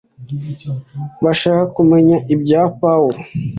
bashaka 1.23 1.63
kumenya 1.77 2.17
ibya 2.33 2.61
pawulo 2.79 3.19